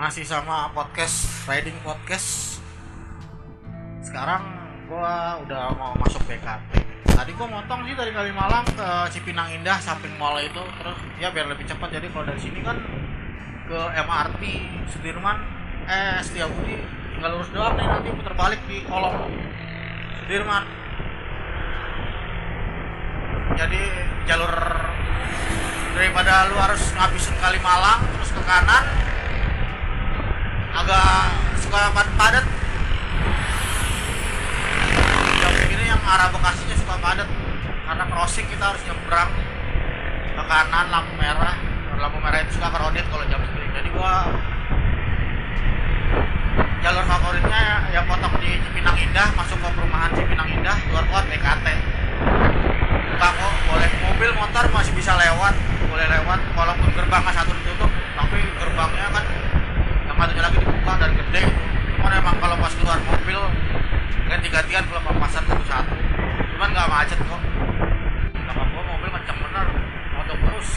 masih 0.00 0.24
sama 0.24 0.72
podcast 0.72 1.28
riding 1.44 1.76
podcast. 1.84 2.56
Sekarang 4.00 4.40
gua 4.88 5.36
udah 5.44 5.76
mau 5.76 5.92
masuk 6.00 6.24
BKT 6.24 6.72
tadi 7.04 7.36
gua 7.36 7.60
motong 7.60 7.84
sih 7.84 7.92
dari 7.92 8.08
Kalimalang 8.16 8.64
ke 8.64 8.88
Cipinang 9.12 9.52
Indah 9.52 9.76
samping 9.76 10.16
mall 10.16 10.40
itu. 10.40 10.64
Terus 10.80 10.96
ya 11.20 11.28
biar 11.28 11.52
lebih 11.52 11.68
cepat. 11.68 11.92
Jadi 11.92 12.08
kalau 12.16 12.24
dari 12.24 12.40
sini 12.40 12.64
kan 12.64 12.80
ke 13.68 13.80
MRT 14.00 14.42
Sudirman 14.88 15.36
eh 15.84 16.16
Setiabudi. 16.24 16.80
Tinggal 17.20 17.36
lurus 17.36 17.52
doang 17.52 17.76
nih 17.76 17.84
nanti 17.84 18.08
putar 18.16 18.32
balik 18.32 18.64
di 18.72 18.80
kolong 18.88 19.28
Sudirman. 20.24 20.64
Jadi 23.52 23.82
jalur 24.24 24.54
daripada 25.92 26.48
lu 26.48 26.56
harus 26.56 26.88
ngabisin 26.96 27.36
Kalimalang 27.36 28.00
terus 28.16 28.32
ke 28.32 28.40
kanan 28.48 29.09
agak 30.74 31.06
suka 31.58 31.80
padat. 31.94 32.44
Jam 35.40 35.52
ini 35.70 35.84
yang 35.88 36.02
arah 36.02 36.28
Bekasinya 36.30 36.76
suka 36.78 36.94
padat. 36.98 37.28
Karena 37.86 38.04
crossing 38.06 38.46
kita 38.46 38.64
harus 38.70 38.82
nyebrang 38.86 39.30
ke 40.36 40.42
kanan 40.46 40.86
lampu 40.90 41.12
merah. 41.18 41.56
Lampu 41.98 42.18
merah 42.22 42.38
itu 42.42 42.56
suka 42.56 42.68
kredit 42.70 43.04
kalau 43.10 43.24
jam 43.26 43.40
segini. 43.44 43.68
Jadi 43.74 43.88
gua 43.92 44.14
jalur 46.80 47.04
favoritnya 47.04 47.92
yang 47.92 48.08
potong 48.08 48.32
di 48.40 48.56
Cipinang 48.64 48.96
Indah 48.96 49.28
masuk 49.36 49.60
ke 49.60 49.68
perumahan 49.68 50.10
Cipinang 50.16 50.48
Indah 50.48 50.76
keluar 50.88 51.04
keluar 51.06 51.24
BKT. 51.28 51.66
Buka 53.14 53.28
kok 53.36 53.54
boleh. 53.68 53.90
Mobil 54.00 54.30
motor 54.38 54.64
masih 54.72 54.92
bisa 54.96 55.12
lewat 55.16 55.54
boleh 55.90 56.06
lewat 56.06 56.40
walaupun 56.54 56.88
gerbangnya 56.94 57.34
satu 57.34 57.50
ditutup 57.50 57.90
tapi 58.14 58.38
gerbangnya 58.62 59.10
kan 59.10 59.24
yang 60.06 60.16
satunya 60.16 60.42
lagi 60.46 60.58
dibuka 60.62 60.92
dan 61.02 61.10
gede 61.18 61.42
cuman 61.98 62.12
emang 62.14 62.36
kalau 62.38 62.56
pas 62.62 62.72
keluar 62.78 62.98
mobil 63.02 63.40
ganti-gantian 64.30 64.86
kalau 64.86 65.02
papasan 65.02 65.42
satu-satu 65.50 65.94
cuman 66.54 66.68
nggak 66.70 66.88
macet 66.94 67.18
kok 67.18 67.42
belakang 68.38 68.68
gua 68.70 68.82
mobil 68.86 69.08
kenceng 69.18 69.38
bener 69.42 69.66
motor 70.14 70.36
terus 70.38 70.68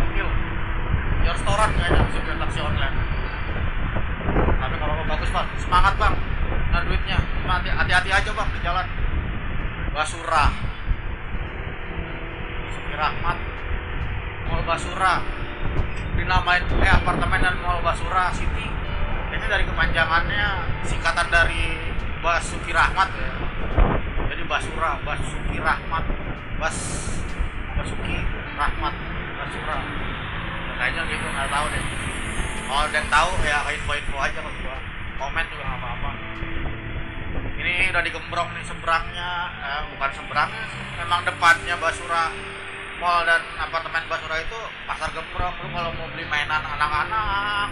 gokil 0.00 0.28
ya 1.20 1.30
restoran 1.36 1.70
taksi 2.50 2.66
online. 2.66 2.96
Tapi 4.58 4.74
kalau 4.82 4.94
mau 4.98 5.06
bagus 5.06 5.30
bang 5.30 5.46
semangat 5.62 5.94
bang. 5.94 6.14
Nah 6.74 6.82
duitnya. 6.82 7.18
Hati-hati 7.46 8.10
aja 8.10 8.30
bang 8.34 8.48
di 8.50 8.58
jalan. 8.66 8.86
Basura. 9.94 10.50
Suki 12.74 12.94
Rahmat. 12.98 13.38
Mall 14.50 14.62
Basura. 14.66 15.22
Dinamain 16.18 16.66
eh 16.82 16.90
apartemen 16.90 17.38
dan 17.38 17.54
Mall 17.62 17.78
Basura 17.86 18.34
City. 18.34 18.66
Ini 19.30 19.46
dari 19.46 19.62
kepanjangannya 19.62 20.66
singkatan 20.90 21.30
dari 21.30 21.94
Basuki 22.18 22.74
Rahmat 22.74 23.14
ya. 23.14 23.30
Jadi 24.26 24.42
Basura 24.50 24.98
Basuki 25.06 25.62
Rahmat. 25.62 26.02
Bas 26.58 26.76
Basuki 27.78 28.26
Rahmat 28.58 28.94
Basura. 29.38 29.78
Ya, 30.66 30.72
kayaknya 30.82 31.02
gitu 31.14 31.26
nggak 31.30 31.46
tahu 31.46 31.66
deh 31.70 32.10
kalau 32.70 32.86
ada 32.86 33.02
yang 33.02 33.10
tahu 33.10 33.30
ya 33.42 33.58
info-info 33.66 34.14
aja 34.14 34.38
ke 34.46 34.50
gua. 34.62 34.78
Komen 35.18 35.44
juga 35.50 35.64
apa-apa. 35.74 36.10
Ini 37.58 37.90
udah 37.90 38.02
digembrong 38.06 38.48
nih 38.54 38.62
seberangnya 38.62 39.30
eh, 39.58 39.82
bukan 39.90 40.10
seberangnya 40.14 40.64
sih. 40.70 40.82
memang 41.02 41.26
depannya 41.26 41.74
Basura 41.82 42.30
Mall 43.02 43.26
dan 43.26 43.42
apartemen 43.58 44.06
Basura 44.06 44.38
itu 44.38 44.54
pasar 44.86 45.10
gembrong. 45.10 45.50
Lu 45.66 45.68
kalau 45.74 45.90
mau 45.98 46.06
beli 46.14 46.22
mainan 46.30 46.62
anak-anak 46.62 47.68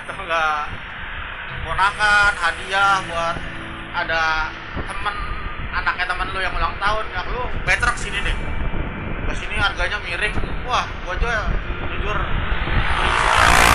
atau 0.00 0.16
enggak 0.16 0.58
ponakan 1.68 2.32
hadiah 2.40 3.04
buat 3.04 3.36
ada 4.00 4.48
temen 4.64 5.16
anaknya 5.76 6.06
temen 6.08 6.26
lu 6.32 6.40
yang 6.40 6.56
ulang 6.56 6.72
tahun 6.80 7.04
ya 7.12 7.20
lu 7.28 7.42
better 7.68 7.92
ke 7.92 8.00
sini 8.00 8.24
deh. 8.24 8.36
Ke 9.28 9.34
sini 9.36 9.60
harganya 9.60 10.00
miring. 10.00 10.34
Wah 10.64 10.88
gua 11.04 11.12
aja 11.20 11.52
jujur 11.84 12.18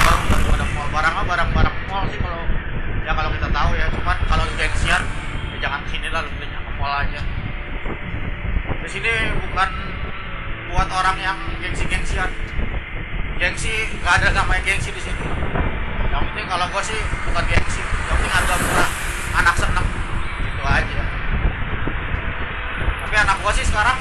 barang 0.06 0.24
daripada 0.30 0.66
mall. 0.78 0.88
Barangnya 0.94 1.24
barang-barang 1.26 1.76
mall 1.90 2.06
sih 2.14 2.20
kalau 2.22 2.42
ya 3.02 3.12
kalau 3.18 3.30
kita 3.34 3.48
tahu 3.50 3.72
ya. 3.74 3.86
Cuman 3.90 4.18
kalau 4.30 4.44
gengsian 4.54 5.02
ya 5.54 5.58
jangan 5.58 5.80
ke 5.86 5.90
sini 5.98 6.08
lah 6.14 6.22
belinya 6.30 6.60
ke 6.62 6.72
mall 6.78 6.94
aja. 6.94 7.22
Di 8.86 8.90
sini 8.90 9.14
bukan 9.42 9.70
buat 10.70 10.90
orang 10.94 11.18
yang 11.18 11.38
gengsi-gengsian. 11.58 12.30
Gengsi 13.36 13.74
nggak 14.00 14.14
ada 14.22 14.28
namanya 14.32 14.62
gengsi 14.64 14.94
di 14.94 15.02
sini. 15.02 15.26
Yang 16.14 16.22
penting 16.32 16.46
kalau 16.48 16.66
gua 16.72 16.84
sih 16.86 17.00
bukan 17.28 17.44
gengsi 17.50 17.82
yang 17.84 18.16
penting 18.22 18.32
harga 18.32 18.56
murah 18.62 18.90
anak 19.42 19.56
seneng 19.58 19.88
gitu 20.46 20.64
aja. 20.64 21.04
Tapi 23.04 23.16
anak 23.20 23.36
gua 23.44 23.52
sih 23.52 23.66
sekarang 23.68 23.98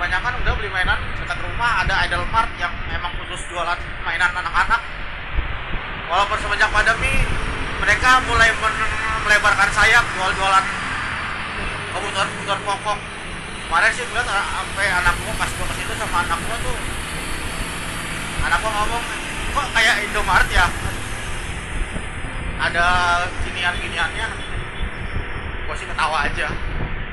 kebanyakan 0.00 0.32
udah 0.40 0.52
beli 0.56 0.72
mainan 0.72 0.96
dekat 1.20 1.36
rumah 1.44 1.84
ada 1.84 1.92
Idol 2.08 2.24
Mart 2.32 2.48
yang 2.56 2.72
emang 2.88 3.12
khusus 3.20 3.44
jualan 3.52 3.76
mainan 4.00 4.32
anak-anak 4.32 4.80
walaupun 6.10 6.38
semenjak 6.42 6.66
pandemi 6.74 7.22
mereka 7.78 8.18
mulai 8.26 8.50
melebarkan 9.22 9.70
sayap 9.70 10.04
jual-jualan 10.18 10.64
kebutuhan-kebutuhan 11.94 12.60
pokok. 12.66 12.98
Kemarin 13.70 13.90
sih 13.94 14.02
a- 14.02 14.26
sampai 14.26 14.86
anak 14.90 15.14
gua 15.22 15.34
pas 15.38 15.50
gua 15.54 15.66
ke 15.70 15.74
situ 15.78 15.92
sama 15.94 16.26
anak 16.26 16.38
gua 16.42 16.56
tuh. 16.58 16.78
Anak 18.50 18.58
gua 18.58 18.72
ngomong 18.74 19.02
kok 19.54 19.66
kayak 19.70 19.96
Indomaret 20.10 20.50
ya? 20.50 20.66
Ada 22.58 22.86
ginian-giniannya. 23.46 24.28
Gua 25.70 25.74
sih 25.78 25.86
ketawa 25.86 26.26
aja. 26.26 26.50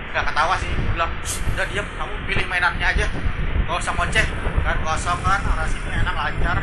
Nggak 0.09 0.25
ketawa 0.33 0.53
sih 0.57 0.73
gua 0.73 0.91
bilang 0.97 1.11
"Shh, 1.21 1.45
udah 1.53 1.65
diam 1.69 1.85
kamu 1.85 2.13
pilih 2.25 2.45
mainannya 2.49 2.87
aja. 2.89 3.05
Gak 3.67 3.77
usah 3.77 3.93
ngoceh 3.93 4.25
kan 4.65 4.77
kosong 4.83 5.19
kan 5.23 5.43
arah 5.43 5.67
sini 5.67 5.91
enak 5.91 6.15
lancar 6.15 6.57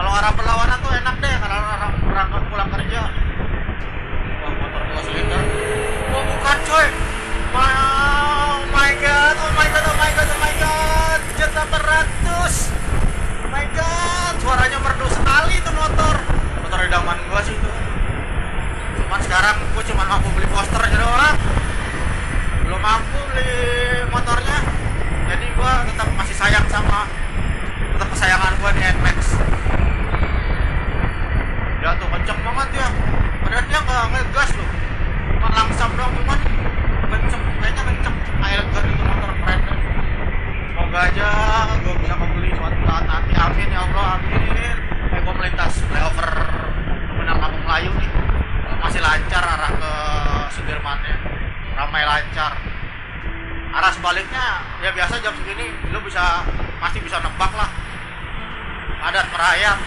kalau 0.00 0.16
arah 0.16 0.32
berlawanan 0.32 0.80
tuh 0.80 0.96
enak 0.96 1.14
deh 1.20 1.34
kalau 1.44 1.60
orang 1.60 1.92
berangkat 2.08 2.42
pulang 2.48 2.70
kerja. 2.72 3.02
Wah 4.40 4.52
motor 4.56 4.82
dua 4.88 5.00
silinder 5.04 5.40
wah 6.08 6.24
bukan 6.24 6.58
coy. 6.64 6.86
Wow 7.52 7.60
oh 7.60 8.60
my 8.72 8.90
god 8.96 9.36
oh 9.36 9.52
my 9.52 9.68
god 9.68 9.84
oh 9.84 9.96
my 10.00 10.10
god 10.16 10.28
oh 10.32 10.40
my 10.40 10.54
god. 10.56 11.20
Jet 11.36 11.52
800 11.52 11.68
oh 13.44 13.48
my 13.52 13.66
god 13.76 14.34
suaranya 14.40 14.78
merdu 14.80 15.04
sekali 15.12 15.60
itu 15.60 15.68
motor. 15.76 16.16
Motor 16.64 16.78
idaman 16.80 17.20
gua 17.28 17.44
sih 17.44 17.52
itu. 17.52 17.70
Cuman 19.04 19.20
sekarang 19.20 19.56
gua 19.76 19.84
cuma 19.84 20.08
mampu 20.08 20.32
beli 20.32 20.48
poster 20.48 20.80
aja 20.80 20.96
doang. 20.96 21.36
Belum 22.64 22.80
mampu 22.80 23.20
beli 23.36 23.52
motornya. 24.08 24.64
Jadi 25.28 25.44
gua 25.60 25.84
tetap 25.84 26.08
masih 26.16 26.32
sayang 26.40 26.64
sama 26.72 27.04
tetap 27.84 28.08
kesayangan 28.16 28.56
gua 28.64 28.72
di 28.72 28.80
NMAX 28.80 29.36
ya 31.80 31.96
tuh 31.96 32.08
kenceng 32.12 32.40
banget 32.44 32.68
ya 32.76 32.88
padahal 33.40 33.64
dia 33.64 33.78
nggak 33.80 34.04
ngegas 34.12 34.50
loh 34.52 34.70
cuma 35.32 35.48
langsam 35.48 35.90
doang 35.96 36.12
cuman 36.12 36.38
kenceng 37.08 37.42
kayaknya 37.56 37.82
kenceng 37.88 38.16
air 38.44 38.60
gun 38.68 38.84
itu 38.84 39.02
motor 39.08 39.32
keren 39.40 39.60
deh 39.64 39.78
semoga 40.68 40.98
aja 41.08 41.28
gue 41.80 41.94
bisa 42.04 42.14
membeli 42.20 42.50
suatu 42.52 42.80
saat 42.84 43.04
nanti 43.08 43.32
amin 43.32 43.68
ya 43.72 43.80
Allah 43.88 44.06
amin 44.20 44.76
eh 45.08 45.20
gue 45.24 45.34
melintas 45.40 45.72
flyover 45.88 46.30
Pemenang 47.16 47.38
Kampung 47.40 47.64
Melayu 47.64 47.90
nih 47.96 48.10
masih 48.84 49.00
lancar 49.00 49.44
arah 49.44 49.72
ke 49.72 49.92
Sudirmannya 50.90 51.16
ramai 51.78 52.02
lancar. 52.02 52.52
Arah 53.70 53.92
sebaliknya 53.94 54.58
ya 54.82 54.90
biasa 54.90 55.22
jam 55.22 55.30
segini 55.38 55.70
lu 55.94 56.02
bisa 56.02 56.42
masih 56.82 56.98
bisa 56.98 57.22
nebak 57.22 57.52
lah. 57.54 57.70
Padat 58.98 59.26
merayap. 59.30 59.78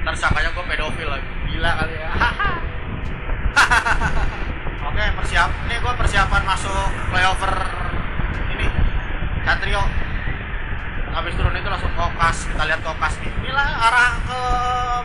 ntar 0.03 0.15
sangkanya 0.19 0.51
gue 0.51 0.65
pedofil 0.67 1.09
lagi. 1.09 1.29
Gila 1.47 1.71
kali 1.79 1.95
ya. 1.95 2.11
Oke 4.91 5.05
persiap 5.15 5.51
ini 5.71 5.79
gue 5.79 5.93
persiapan 5.95 6.43
masuk 6.43 6.91
flyover 7.15 7.55
ini. 8.51 8.67
Satrio 9.47 9.83
habis 11.13 11.37
turun 11.39 11.55
itu 11.55 11.69
langsung 11.71 11.93
kokas 11.95 12.51
kita 12.51 12.63
lihat 12.67 12.83
kokas 12.83 13.15
nih. 13.23 13.31
Inilah 13.47 13.69
arah 13.79 14.13
ke 14.27 14.41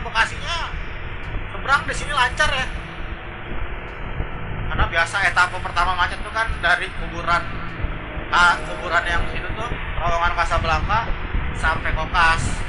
Bekasinya. 0.02 0.58
Seberang 1.54 1.82
di 1.86 1.94
sini 1.94 2.10
lancar 2.10 2.50
ya. 2.50 2.66
Karena 4.68 4.84
biasa 4.90 5.16
etapa 5.30 5.56
pertama 5.62 5.94
macet 5.94 6.18
tuh 6.26 6.34
kan 6.34 6.50
dari 6.58 6.90
kuburan 6.98 7.42
ah, 8.34 8.58
kuburan 8.66 9.04
yang 9.06 9.22
situ 9.30 9.46
tuh 9.54 9.70
terowongan 9.70 10.34
Kasablanka 10.34 11.06
sampai 11.54 11.94
kokas 11.94 12.67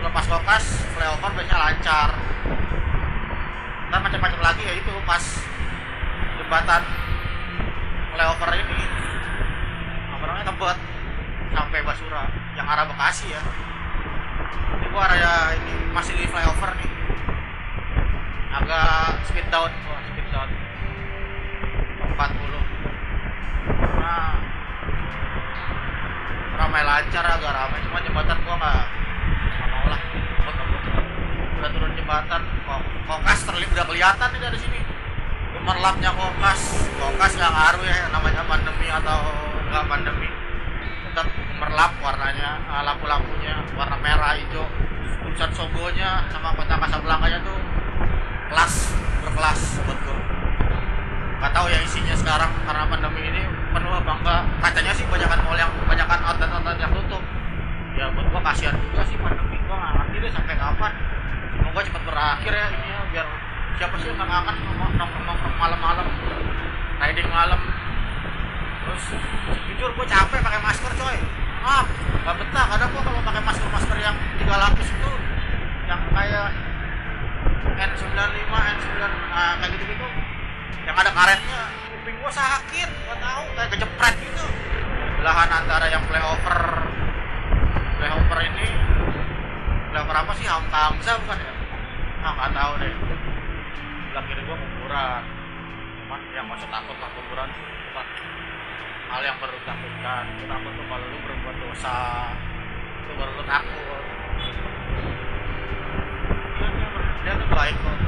lepas 0.00 0.24
kokas 0.24 0.64
flyover 0.96 1.30
biasanya 1.36 1.58
lancar. 1.60 2.08
Ntar 3.90 4.00
macam-macam 4.00 4.40
lagi 4.40 4.62
ya 4.64 4.74
itu 4.78 4.92
pas 5.04 5.24
jembatan 6.40 6.82
flyover 8.14 8.50
ini. 8.56 8.80
Apa 10.16 10.22
namanya 10.24 10.46
tebet 10.52 10.78
sampai 11.50 11.78
Basura 11.84 12.24
yang 12.56 12.66
arah 12.66 12.86
Bekasi 12.88 13.28
ya. 13.34 13.42
Ini 14.80 14.86
gua 14.88 15.04
arah 15.10 15.52
ini 15.58 15.74
masih 15.92 16.16
di 16.16 16.24
flyover 16.24 16.70
nih. 16.80 16.90
Agak 18.50 19.22
speed 19.28 19.46
down 19.52 19.70
gua 19.84 19.98
speed 20.10 20.26
down. 20.32 20.48
40 22.20 22.20
nah 24.00 24.36
ramai 26.56 26.82
lancar 26.84 27.24
agak 27.24 27.52
ramai. 27.52 27.78
Cuma 27.84 27.98
jembatan 28.00 28.38
gua 28.44 28.56
nggak 28.60 29.68
mau 29.70 29.86
lah 29.88 30.00
Takut, 30.40 30.54
takut. 30.56 30.82
udah 31.60 31.70
turun 31.72 31.92
jembatan 31.94 32.40
kok 32.42 32.80
kokas 33.06 33.40
terlihat 33.46 33.70
udah 33.70 33.78
kelihatan 33.90 34.28
nih 34.30 34.40
dari 34.46 34.58
sini. 34.62 34.80
Gemerlapnya 35.50 36.14
kokas 36.14 36.62
kokas 36.94 37.32
nggak 37.34 37.50
ngaruh 37.50 37.82
ya 37.82 38.06
namanya 38.14 38.42
pandemi 38.46 38.86
atau 38.86 39.18
nggak 39.66 39.84
pandemi. 39.90 40.30
Tetap 41.10 41.26
gemerlap 41.26 41.92
warnanya 41.98 42.48
eh, 42.70 42.82
lampu-lampunya 42.86 43.58
warna 43.74 43.98
merah 43.98 44.38
hijau. 44.38 44.62
Tulisan 45.26 45.50
sogonya 45.50 46.22
sama 46.30 46.54
kota 46.54 46.78
Kasablankanya 46.78 47.42
tuh 47.42 47.58
kelas 48.54 48.74
berkelas 49.26 49.60
buat 49.82 49.98
gua. 50.06 50.18
Nggak 51.42 51.50
tahu 51.50 51.66
ya 51.66 51.78
isinya 51.82 52.14
sekarang 52.14 52.50
karena 52.62 52.86
pandemi 52.86 53.26
ini 53.26 53.42
penuh 53.74 53.90
apa 53.90 54.12
enggak. 54.22 54.42
Katanya 54.70 54.92
sih 54.94 55.04
banyakan 55.10 55.38
mall 55.42 55.58
yang 55.58 55.72
banyakan 55.90 56.18
outlet 56.30 56.50
outlet 56.54 56.78
yang 56.78 56.94
tutup. 56.94 57.22
Ya 57.98 58.06
buat 58.14 58.26
gua 58.30 58.42
kasihan 58.54 58.78
juga 58.78 59.02
sih 59.02 59.18
pandemi. 59.18 59.58
Gua 59.66 59.82
nggak 59.82 59.92
ngerti 59.98 60.16
deh 60.22 60.30
sampai 60.30 60.54
kapan. 60.54 60.92
Semoga 61.58 61.80
cepat 61.82 62.02
berakhir 62.06 62.52
ya 62.54 62.66
ini 62.70 62.86
ya 62.86 63.00
biar 63.10 63.49
siapa 63.78 63.94
sih 64.00 64.08
yang 64.10 64.16
nggak 64.18 64.30
kangen 64.30 64.56
nongkrong 64.96 65.24
nongkrong 65.28 65.56
malam-malam. 65.60 66.06
Riding 67.00 67.28
malam. 67.30 67.60
Terus 68.80 69.04
jujur 69.70 69.90
gua 69.94 70.06
capek 70.08 70.38
pakai 70.40 70.60
masker 70.60 70.92
coy. 70.96 71.16
Maaf 71.60 71.86
nggak 72.24 72.36
betah. 72.40 72.66
Kadang 72.74 72.88
gua 72.92 73.02
kalau 73.04 73.20
pakai 73.22 73.42
masker 73.44 73.68
masker 73.70 73.96
yang 74.00 74.16
tiga 74.40 74.54
lapis 74.56 74.88
itu 74.90 75.10
yang 75.90 76.00
kayak 76.14 76.48
N95 77.80 78.52
N9 78.52 79.00
nah, 79.00 79.52
kayak 79.58 79.70
gitu 79.74 79.84
gitu 79.90 80.06
yang 80.84 80.96
ada 80.96 81.10
karetnya 81.10 81.60
kuping 81.90 82.16
gua 82.20 82.32
sakit 82.32 82.88
gua 83.08 83.16
tahu 83.16 83.44
kayak 83.56 83.70
kejepret 83.74 84.14
gitu. 84.20 84.44
Belahan 85.20 85.48
antara 85.48 85.86
yang 85.88 86.04
flyover 86.04 86.58
flyover 87.96 88.38
ini 88.44 88.68
flyover 89.92 90.16
apa 90.16 90.32
sih? 90.36 90.46
Hamzah 90.48 91.16
bukan 91.24 91.38
ya? 91.40 91.52
Ah 92.20 92.32
nggak 92.36 92.50
tahu 92.52 92.72
deh 92.84 92.92
sebelah 94.10 94.26
kiri 94.26 94.42
gua 94.42 94.58
kuburan. 94.58 95.22
Cuman 96.02 96.20
yang 96.34 96.46
masa 96.50 96.66
takut 96.66 96.98
lah 96.98 97.10
kuburan 97.14 97.46
hal 99.10 99.22
yang 99.22 99.38
perlu 99.38 99.54
ditakutkan 99.62 100.22
lu 100.38 100.46
takut 100.50 100.70
tuh 100.74 100.86
kalau 100.86 101.06
lu 101.14 101.18
berbuat 101.22 101.56
dosa 101.62 101.98
itu 103.06 103.12
baru 103.14 103.32
lu 103.38 103.44
takut. 103.46 104.02
Dia, 106.58 106.68
dia, 106.74 106.88
dia 107.22 107.32
tuh 107.38 107.48
baik 107.54 107.76
kok 107.78 107.98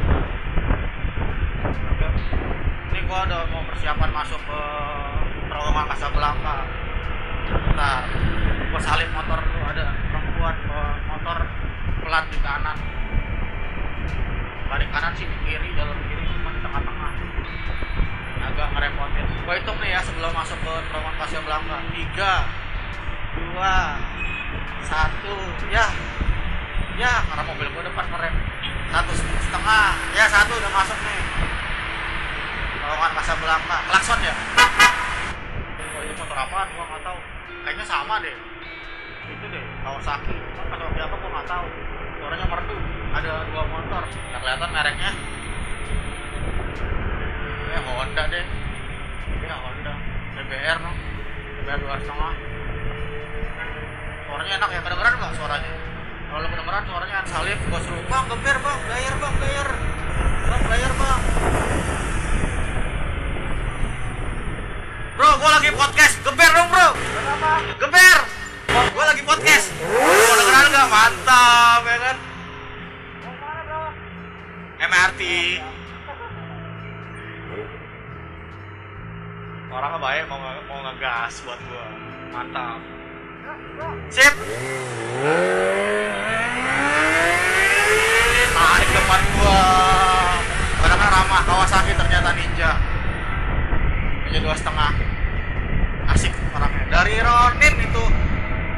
ini 2.90 3.00
gua 3.06 3.19
udah 3.22 3.40
mau 3.54 3.62
persiapan 3.70 4.10
masuk 4.10 4.43
ke 4.43 4.60
terowongan 5.46 5.87
Kasablanka 5.87 6.56
bentar. 7.46 8.02
Gua 8.75 8.81
salip 8.82 9.06
motor 9.14 9.38
tuh 9.38 9.62
ada 9.70 9.94
perempuan 10.10 10.56
motor 11.06 11.38
pelan 12.02 12.25
di 12.26 12.38
kanan 12.43 12.78
balik 14.73 14.89
kanan 14.89 15.13
sih 15.13 15.29
kiri 15.45 15.69
jalur 15.77 15.93
kiri 16.09 16.25
cuma 16.33 16.49
di 16.57 16.61
tengah-tengah. 16.65 17.13
Agak 18.41 18.69
ngerepotin. 18.73 19.27
Gua 19.45 19.55
hitung 19.61 19.77
nih 19.85 19.93
ya 19.93 20.01
sebelum 20.01 20.33
masuk 20.33 20.57
ke 20.65 20.73
terowongan 20.89 21.15
Kasablanka 21.21 21.77
tiga 21.93 22.33
dua 23.37 24.01
satu 24.81 25.37
ya. 25.69 25.93
Ya 26.97 27.21
karena 27.29 27.45
mobil 27.45 27.69
gua 27.77 27.85
depan 27.85 28.09
ngerem. 28.17 28.33
Satu 28.89 29.13
setengah. 29.13 29.93
Ya 30.17 30.25
satu 30.33 30.57
udah 30.57 30.73
masuk 30.73 30.99
nih. 31.05 31.21
Terowongan 32.81 33.13
Kasablanka 33.13 33.77
klakson 33.93 34.19
ya? 34.25 34.35
Oh 35.85 36.01
itu 36.01 36.17
motor 36.17 36.39
apaan? 36.49 36.69
Gua 36.73 36.85
nggak 36.89 37.03
tahu. 37.05 37.19
Kayaknya 37.69 37.85
sama 37.85 38.25
deh. 38.25 38.37
Itu 39.37 39.45
deh 39.52 39.64
Kawasaki. 39.85 40.33
Cuman 40.33 40.67
Kawasaki 40.81 41.00
apa 41.05 41.14
gua 41.21 41.29
nggak 41.29 41.49
tahu 41.61 41.69
suaranya 42.23 42.47
merdu. 42.47 42.76
Ada 43.19 43.33
dua 43.50 43.62
motor. 43.67 44.02
Nggak 44.07 44.41
kelihatan 44.47 44.71
mereknya. 44.71 45.11
Ya 47.75 47.81
Honda 47.83 48.23
deh. 48.31 48.47
Ya 49.43 49.57
Honda. 49.59 49.93
DBR 50.38 50.79
no. 50.87 50.93
DBR 51.59 51.79
dua 51.83 51.95
setengah 51.99 52.33
suaranya 54.31 54.52
enak 54.62 54.71
ya. 54.71 54.81
Kedengeran 54.87 55.12
nggak 55.19 55.33
suaranya? 55.35 55.73
Kalau 56.33 56.47
kedengeran 56.49 56.83
suaranya 56.87 57.19
salib 57.26 57.59
gua 57.67 57.81
suruh 57.83 58.05
bang 58.07 58.25
geber 58.31 58.57
bang. 58.62 58.81
Bayar 58.87 59.14
bang 59.19 59.35
bayar. 59.43 59.69
Bang 60.47 60.62
bayar 60.71 60.93
bang. 60.95 61.21
Bro 65.19 65.31
gua 65.43 65.50
lagi 65.59 65.71
podcast. 65.75 66.14
Geber 66.23 66.41
ramah 91.33 91.49
Kawasaki 91.49 91.97
ternyata 91.97 92.37
ninja. 92.37 92.77
Ninja 94.29 94.41
dua 94.45 94.53
setengah. 94.53 94.93
Asik 96.12 96.29
orangnya. 96.53 96.85
Dari 96.93 97.17
Ronin 97.25 97.75
itu 97.89 98.05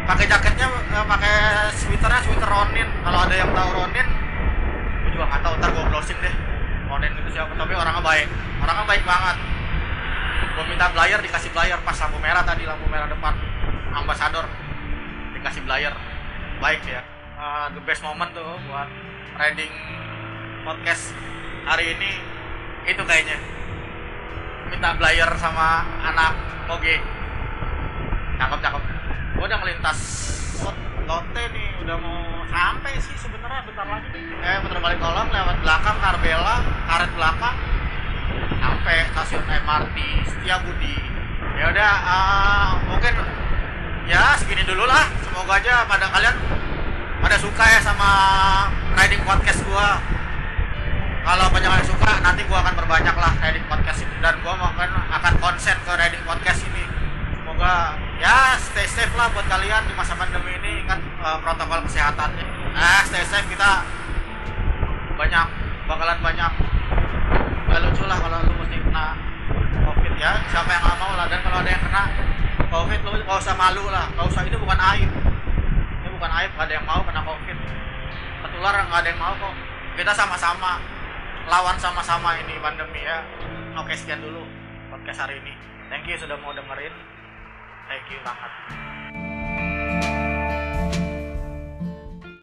pakai 0.06 0.30
jaketnya 0.30 0.70
eh, 0.70 1.02
pakai 1.02 1.34
sweaternya 1.74 2.22
sweater 2.22 2.46
Ronin. 2.46 2.86
Kalau 3.02 3.18
ada 3.26 3.34
yang 3.34 3.50
tahu 3.50 3.70
Ronin 3.74 4.06
gue 5.02 5.10
juga 5.18 5.26
nggak 5.34 5.42
tahu 5.42 5.54
ntar 5.58 5.70
gue 5.74 5.84
browsing 5.90 6.18
deh. 6.22 6.34
Ronin 6.86 7.10
itu 7.10 7.30
siapa? 7.34 7.58
Tapi 7.58 7.74
orangnya 7.74 8.02
baik. 8.06 8.28
Orangnya 8.62 8.84
baik 8.86 9.02
banget. 9.02 9.36
Gue 10.54 10.64
minta 10.70 10.86
belayer 10.94 11.18
dikasih 11.26 11.50
belayer 11.50 11.78
pas 11.82 11.98
lampu 12.06 12.22
merah 12.22 12.46
tadi 12.46 12.62
lampu 12.70 12.86
merah 12.86 13.10
depan. 13.10 13.34
Ambasador. 13.98 14.46
Dikasih 15.34 15.66
belayer 15.66 15.90
baik 16.62 16.86
ya. 16.86 17.02
Eh, 17.34 17.66
the 17.74 17.82
best 17.82 18.06
moment 18.06 18.30
tuh 18.30 18.46
buat 18.70 18.86
riding 19.42 19.74
podcast 20.62 21.10
hari 21.66 21.98
ini 21.98 22.33
itu 22.84 23.02
kayaknya 23.04 23.38
minta 24.68 24.96
belayer 24.96 25.30
sama 25.40 25.84
anak 26.04 26.32
moge 26.68 27.00
cakep 28.36 28.58
cakep 28.60 28.82
gue 29.34 29.44
udah 29.44 29.58
ngelintas 29.60 29.98
spot 30.56 30.76
Lotte 31.04 31.44
nih 31.52 31.68
udah 31.84 31.96
mau 32.00 32.34
sampai 32.48 32.96
sih 32.96 33.12
sebenarnya 33.20 33.60
bentar 33.68 33.84
lagi 33.84 34.08
nih. 34.08 34.40
Eh 34.40 34.56
putar 34.64 34.80
balik 34.80 34.98
kolong 35.04 35.28
lewat 35.28 35.56
belakang 35.60 35.96
Karbela, 36.00 36.56
karet 36.88 37.12
belakang 37.12 37.56
sampai 38.56 38.96
stasiun 39.12 39.44
MRT 39.44 39.96
Setiabudi. 40.32 40.96
Ya 41.60 41.64
udah 41.76 41.92
uh, 42.08 42.70
mungkin 42.88 43.20
ya 44.08 44.32
segini 44.40 44.64
dulu 44.64 44.88
lah. 44.88 45.12
Semoga 45.28 45.60
aja 45.60 45.84
pada 45.84 46.08
kalian 46.08 46.36
pada 47.20 47.36
suka 47.36 47.64
ya 47.68 47.80
sama 47.84 48.10
riding 48.96 49.20
podcast 49.28 49.60
gua. 49.68 50.13
Berbanyak 52.84 53.16
lah 53.16 53.32
podcast 53.64 54.04
ini 54.04 54.20
dan 54.20 54.36
gua 54.44 54.60
akan 54.60 54.92
akan 55.08 55.32
konsen 55.40 55.72
ke 55.72 55.92
riding 55.96 56.20
podcast 56.28 56.68
ini. 56.68 56.84
Semoga 57.32 57.96
ya 58.20 58.60
stay 58.60 58.84
safe 58.84 59.08
lah 59.16 59.32
buat 59.32 59.48
kalian 59.48 59.88
di 59.88 59.96
masa 59.96 60.12
pandemi 60.20 60.52
ini. 60.60 60.84
Kan 60.84 61.00
uh, 61.24 61.40
protokol 61.40 61.80
kesehatannya. 61.88 62.44
Ah, 62.76 63.00
stay 63.08 63.24
safe 63.24 63.48
kita. 63.48 63.88
Banyak 65.16 65.46
bakalan 65.88 66.20
banyak. 66.20 66.52
Gak 67.72 67.80
lucu 67.88 68.04
lah 68.04 68.20
kalau 68.20 68.52
lu 68.52 68.52
mesti 68.60 68.76
kena 68.76 69.16
covid 69.88 70.12
ya. 70.20 70.44
Siapa 70.52 70.68
yang 70.68 70.84
nggak 70.84 70.98
mau 71.00 71.12
lah. 71.16 71.26
Dan 71.32 71.40
kalau 71.40 71.58
ada 71.64 71.70
yang 71.72 71.82
kena 71.88 72.04
covid 72.68 73.00
lu 73.00 73.10
gak 73.24 73.38
usah 73.40 73.56
malu 73.56 73.84
lah. 73.88 74.12
Gak 74.12 74.28
usah. 74.28 74.44
Ini 74.44 74.60
bukan 74.60 74.76
aib. 74.92 75.10
Ini 76.04 76.08
bukan 76.20 76.30
aib. 76.36 76.50
Gak 76.52 76.64
ada 76.68 76.74
yang 76.76 76.84
mau 76.84 77.00
kena 77.00 77.24
covid. 77.24 77.56
Ketular 78.44 78.74
nggak 78.76 79.00
ada 79.00 79.08
yang 79.08 79.20
mau 79.24 79.32
kok. 79.40 79.54
Kita 79.96 80.12
sama-sama 80.12 80.93
lawan 81.48 81.76
sama-sama 81.76 82.40
ini 82.40 82.56
pandemi 82.60 83.04
ya. 83.04 83.20
Oke 83.76 83.92
sekian 83.92 84.22
dulu 84.24 84.44
podcast 84.88 85.28
hari 85.28 85.40
ini. 85.40 85.52
Thank 85.92 86.08
you 86.08 86.16
sudah 86.16 86.38
mau 86.40 86.56
dengerin. 86.56 86.94
Thank 87.88 88.08
you 88.08 88.18
banget 88.24 88.93